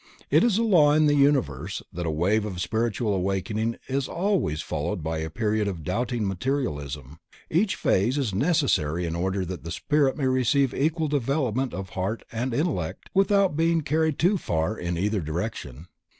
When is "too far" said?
14.17-14.75